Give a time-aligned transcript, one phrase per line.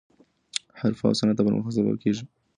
[0.79, 2.23] حرفه او صنعت د پرمختګ سبب کیږي.